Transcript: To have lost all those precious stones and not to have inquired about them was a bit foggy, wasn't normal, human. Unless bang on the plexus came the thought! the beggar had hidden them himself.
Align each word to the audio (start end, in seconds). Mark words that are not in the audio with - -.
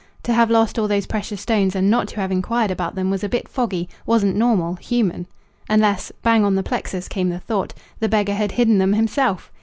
To 0.23 0.33
have 0.33 0.49
lost 0.49 0.79
all 0.79 0.87
those 0.87 1.05
precious 1.05 1.41
stones 1.41 1.75
and 1.75 1.87
not 1.87 2.07
to 2.07 2.15
have 2.15 2.31
inquired 2.31 2.71
about 2.71 2.95
them 2.95 3.11
was 3.11 3.23
a 3.23 3.29
bit 3.29 3.47
foggy, 3.47 3.87
wasn't 4.03 4.35
normal, 4.35 4.73
human. 4.77 5.27
Unless 5.69 6.11
bang 6.23 6.43
on 6.43 6.55
the 6.55 6.63
plexus 6.63 7.07
came 7.07 7.29
the 7.29 7.37
thought! 7.39 7.75
the 7.99 8.09
beggar 8.09 8.33
had 8.33 8.53
hidden 8.53 8.79
them 8.79 8.93
himself. 8.93 9.51